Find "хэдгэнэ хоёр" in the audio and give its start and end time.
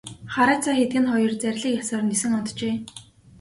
0.77-1.31